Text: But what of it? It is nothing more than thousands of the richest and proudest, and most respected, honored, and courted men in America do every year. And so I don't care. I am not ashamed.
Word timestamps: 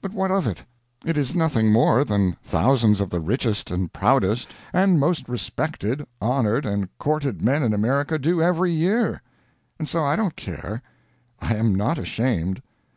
But 0.00 0.12
what 0.12 0.30
of 0.30 0.46
it? 0.46 0.62
It 1.04 1.16
is 1.16 1.34
nothing 1.34 1.72
more 1.72 2.04
than 2.04 2.36
thousands 2.44 3.00
of 3.00 3.10
the 3.10 3.18
richest 3.18 3.72
and 3.72 3.92
proudest, 3.92 4.48
and 4.72 5.00
most 5.00 5.28
respected, 5.28 6.06
honored, 6.20 6.64
and 6.64 6.96
courted 6.98 7.42
men 7.42 7.64
in 7.64 7.74
America 7.74 8.20
do 8.20 8.40
every 8.40 8.70
year. 8.70 9.20
And 9.76 9.88
so 9.88 10.04
I 10.04 10.14
don't 10.14 10.36
care. 10.36 10.80
I 11.40 11.56
am 11.56 11.74
not 11.74 11.98
ashamed. 11.98 12.62